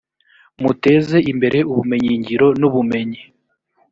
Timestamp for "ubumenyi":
2.69-3.21